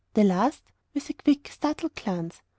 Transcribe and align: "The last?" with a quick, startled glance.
"The 0.15 0.23
last?" 0.23 0.63
with 0.95 1.11
a 1.11 1.13
quick, 1.13 1.47
startled 1.53 1.93
glance. 1.93 2.41